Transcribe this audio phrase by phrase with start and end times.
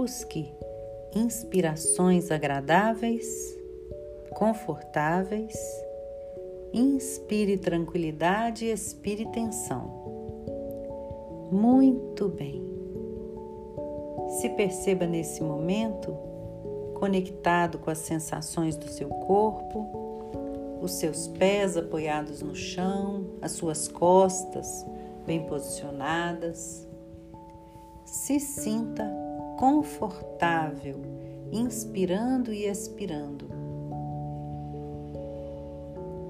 [0.00, 0.50] busque
[1.14, 3.54] inspirações agradáveis,
[4.30, 5.54] confortáveis.
[6.72, 9.90] Inspire tranquilidade e expire tensão.
[11.52, 12.64] Muito bem.
[14.38, 16.16] Se perceba nesse momento
[16.94, 23.86] conectado com as sensações do seu corpo, os seus pés apoiados no chão, as suas
[23.86, 24.86] costas
[25.26, 26.88] bem posicionadas.
[28.06, 29.19] Se sinta
[29.60, 30.96] confortável,
[31.52, 33.46] inspirando e expirando.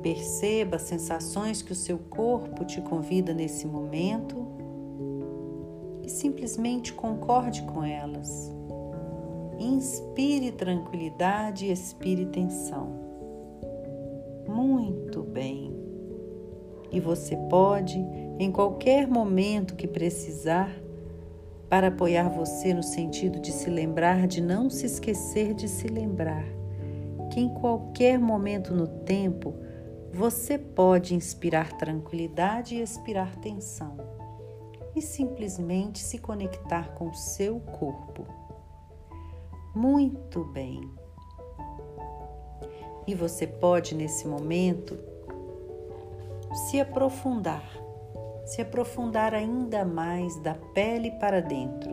[0.03, 4.49] Perceba as sensações que o seu corpo te convida nesse momento
[6.03, 8.53] e simplesmente concorde com elas.
[9.61, 12.89] Inspire tranquilidade e expire tensão.
[14.49, 15.73] Muito bem.
[16.91, 17.97] E você pode,
[18.41, 20.90] em qualquer momento que precisar,
[21.71, 26.45] para apoiar você no sentido de se lembrar de não se esquecer de se lembrar,
[27.33, 29.55] que em qualquer momento no tempo
[30.13, 33.97] você pode inspirar tranquilidade e expirar tensão
[34.97, 38.27] e simplesmente se conectar com seu corpo.
[39.73, 40.81] Muito bem.
[43.07, 44.99] E você pode, nesse momento,
[46.53, 47.65] se aprofundar,
[48.45, 51.91] se aprofundar ainda mais da pele para dentro,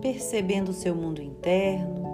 [0.00, 2.04] percebendo seu mundo interno,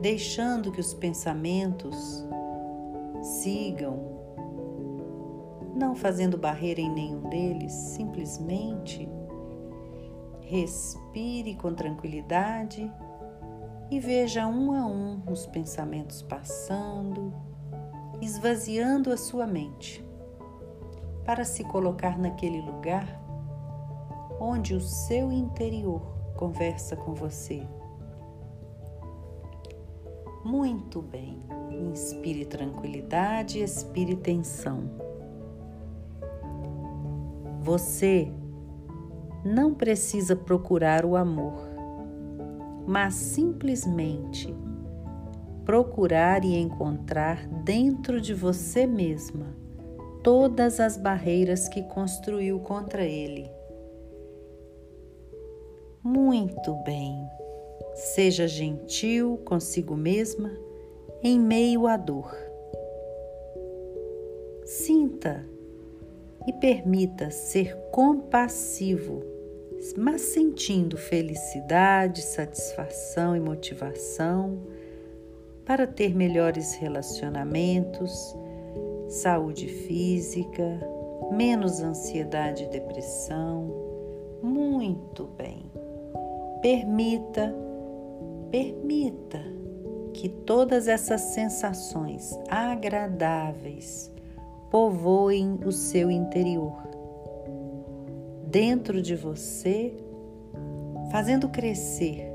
[0.00, 2.26] deixando que os pensamentos
[3.22, 3.98] sigam,
[5.74, 9.08] não fazendo barreira em nenhum deles, simplesmente
[10.50, 12.92] Respire com tranquilidade
[13.88, 17.32] e veja um a um os pensamentos passando,
[18.20, 20.04] esvaziando a sua mente,
[21.24, 23.20] para se colocar naquele lugar
[24.40, 26.00] onde o seu interior
[26.36, 27.66] conversa com você.
[30.44, 34.90] Muito bem, inspire tranquilidade expire tensão.
[37.60, 38.32] Você
[39.44, 41.68] não precisa procurar o amor,
[42.86, 44.54] mas simplesmente
[45.70, 49.54] procurar e encontrar dentro de você mesma
[50.20, 53.48] todas as barreiras que construiu contra ele.
[56.02, 57.24] Muito bem.
[57.94, 60.50] Seja gentil consigo mesma
[61.22, 62.34] em meio à dor.
[64.64, 65.46] Sinta
[66.48, 69.22] e permita ser compassivo,
[69.96, 74.79] mas sentindo felicidade, satisfação e motivação
[75.70, 78.36] para ter melhores relacionamentos,
[79.08, 80.80] saúde física,
[81.30, 83.72] menos ansiedade e depressão.
[84.42, 85.70] Muito bem.
[86.60, 87.54] Permita,
[88.50, 89.40] permita
[90.12, 94.12] que todas essas sensações agradáveis
[94.72, 96.82] povoem o seu interior.
[98.44, 99.94] Dentro de você,
[101.12, 102.28] fazendo crescer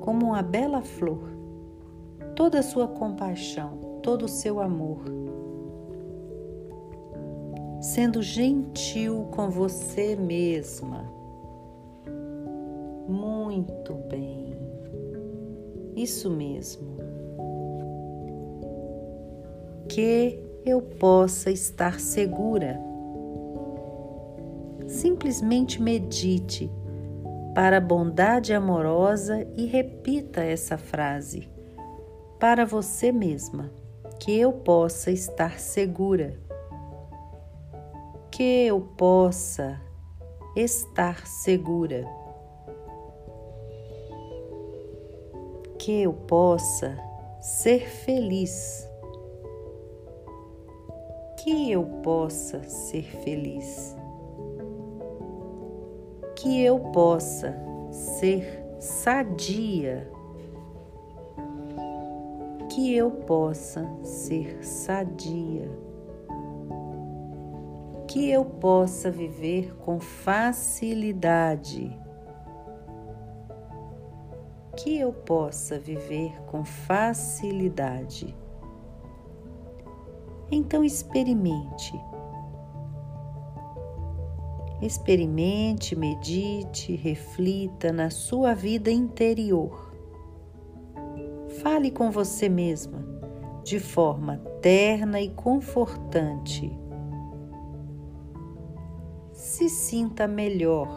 [0.00, 1.31] como uma bela flor
[2.42, 5.04] toda a sua compaixão, todo o seu amor.
[7.80, 11.04] Sendo gentil com você mesma.
[13.08, 14.58] Muito bem.
[15.94, 16.96] Isso mesmo.
[19.88, 22.76] Que eu possa estar segura.
[24.88, 26.68] Simplesmente medite
[27.54, 31.51] para a bondade amorosa e repita essa frase
[32.42, 33.70] para você mesma,
[34.18, 36.36] que eu possa estar segura,
[38.32, 39.80] que eu possa
[40.56, 42.04] estar segura,
[45.78, 46.98] que eu possa
[47.40, 48.88] ser feliz
[51.44, 53.96] que eu possa ser feliz,
[56.36, 57.52] que eu possa
[57.90, 60.08] ser sadia,
[62.74, 65.70] que eu possa ser sadia,
[68.08, 71.96] que eu possa viver com facilidade,
[74.76, 78.34] que eu possa viver com facilidade
[80.52, 81.98] então experimente.
[84.82, 89.91] Experimente, medite, reflita na sua vida interior.
[91.62, 93.02] Fale com você mesma
[93.64, 96.82] de forma terna e confortante.
[99.32, 100.88] se sinta melhor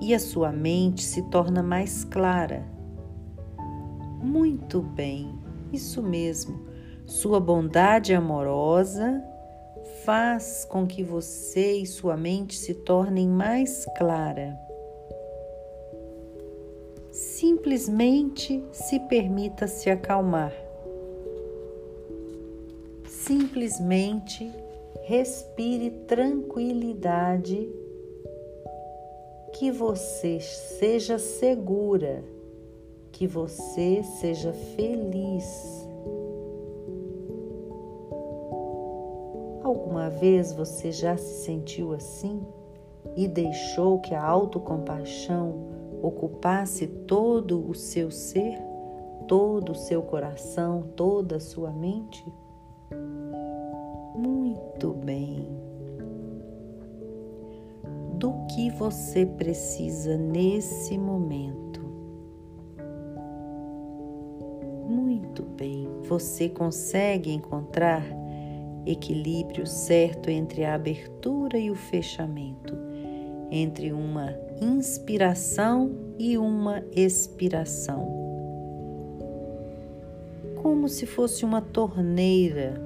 [0.00, 2.66] e a sua mente se torna mais clara.
[4.22, 5.38] Muito bem,
[5.72, 6.66] isso mesmo.
[7.04, 9.22] Sua bondade amorosa
[10.04, 14.65] faz com que você e sua mente se tornem mais clara.
[17.46, 20.52] Simplesmente se permita se acalmar.
[23.06, 24.52] Simplesmente
[25.04, 27.70] respire tranquilidade,
[29.52, 32.24] que você seja segura,
[33.12, 35.88] que você seja feliz.
[39.62, 42.44] Alguma vez você já se sentiu assim
[43.14, 48.58] e deixou que a autocompaixão ocupasse todo o seu ser,
[49.26, 52.24] todo o seu coração, toda a sua mente?
[54.16, 55.48] Muito bem.
[58.18, 61.84] Do que você precisa nesse momento?
[64.88, 65.86] Muito bem.
[66.08, 68.02] Você consegue encontrar
[68.86, 72.74] equilíbrio certo entre a abertura e o fechamento,
[73.50, 78.14] entre uma inspiração e uma expiração.
[80.62, 82.80] Como se fosse uma torneira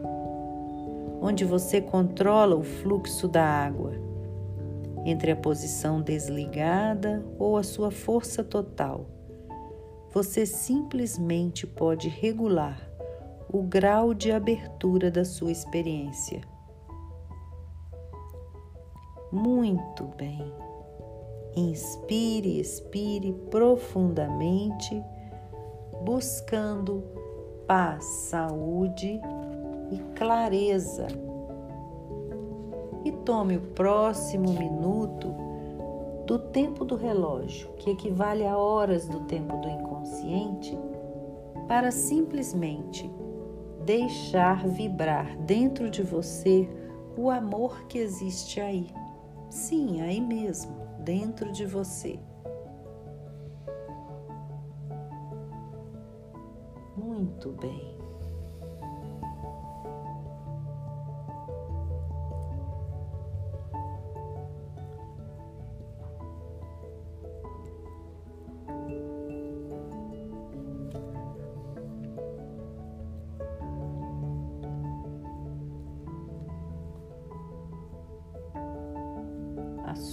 [1.21, 3.93] onde você controla o fluxo da água
[5.05, 9.07] entre a posição desligada ou a sua força total.
[10.13, 12.91] Você simplesmente pode regular
[13.53, 16.41] o grau de abertura da sua experiência.
[19.33, 20.70] Muito bem.
[21.57, 25.03] Inspire, expire profundamente,
[26.05, 27.03] buscando
[27.67, 29.21] paz, saúde
[29.91, 31.07] e clareza.
[33.05, 35.35] E tome o próximo minuto
[36.27, 40.79] do tempo do relógio, que equivale a horas do tempo do inconsciente,
[41.67, 43.11] para simplesmente
[43.85, 46.69] deixar vibrar dentro de você
[47.17, 48.89] o amor que existe aí.
[49.49, 50.73] Sim, aí mesmo,
[51.11, 52.21] dentro de você.
[56.97, 58.00] Muito bem.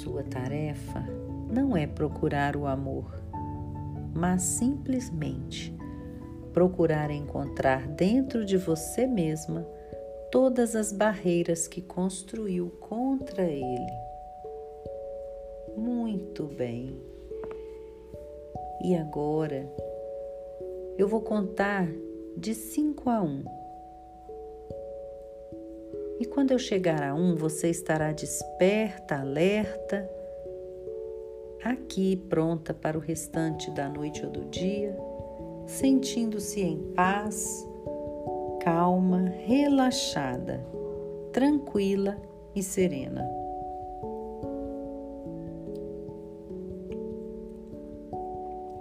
[0.07, 1.05] Sua tarefa
[1.51, 3.13] não é procurar o amor,
[4.15, 5.75] mas simplesmente
[6.53, 9.67] procurar encontrar dentro de você mesma
[10.31, 13.91] todas as barreiras que construiu contra ele.
[15.75, 16.97] Muito bem.
[18.81, 19.69] E agora
[20.97, 21.85] eu vou contar
[22.37, 23.25] de 5 a 1.
[23.25, 23.43] Um.
[26.19, 30.09] E quando eu chegar a um, você estará desperta, alerta,
[31.63, 34.97] aqui pronta para o restante da noite ou do dia,
[35.67, 37.67] sentindo-se em paz,
[38.61, 40.65] calma, relaxada,
[41.31, 42.19] tranquila
[42.55, 43.23] e serena.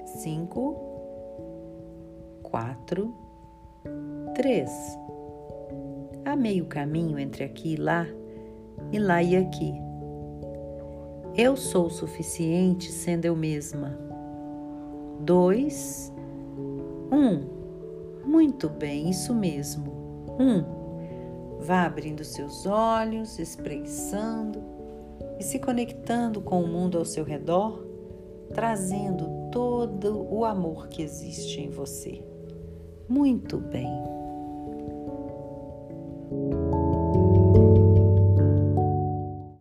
[0.07, 0.75] Cinco,
[2.43, 3.15] quatro,
[4.35, 4.71] três
[6.27, 8.05] há meio caminho entre aqui e lá,
[8.93, 9.73] e lá e aqui.
[11.37, 13.97] Eu sou suficiente sendo eu mesma.
[15.21, 16.13] Dois,
[17.13, 17.57] um.
[18.27, 19.93] Muito bem, isso mesmo.
[20.41, 21.61] Um.
[21.61, 24.61] Vá abrindo seus olhos, espreguiçando
[25.39, 27.87] e se conectando com o mundo ao seu redor,
[28.53, 32.23] trazendo todo o amor que existe em você.
[33.09, 34.16] Muito bem.